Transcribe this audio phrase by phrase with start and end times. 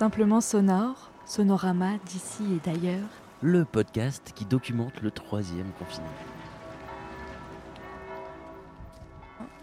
[0.00, 3.06] Simplement sonore, sonorama d'ici et d'ailleurs.
[3.42, 6.08] Le podcast qui documente le troisième confinement.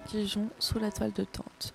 [0.06, 1.74] Dijon sous la toile de tente.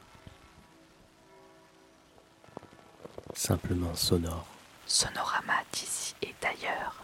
[3.34, 4.46] Simplement sonore.
[4.86, 7.02] Sonorama d'ici et d'ailleurs.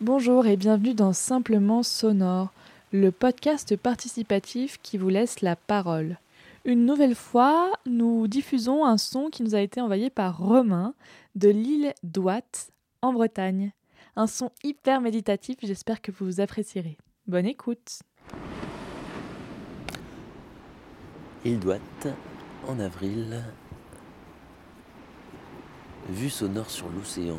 [0.00, 2.54] Bonjour et bienvenue dans Simplement Sonore,
[2.90, 6.16] le podcast participatif qui vous laisse la parole.
[6.66, 10.94] Une nouvelle fois, nous diffusons un son qui nous a été envoyé par Romain
[11.36, 13.72] de l'île d'Ouate en Bretagne.
[14.16, 16.98] Un son hyper méditatif, j'espère que vous apprécierez.
[17.28, 18.00] Bonne écoute.
[21.44, 22.08] Île d'Ouate,
[22.66, 23.44] en avril.
[26.08, 27.38] Vue sonore sur l'océan.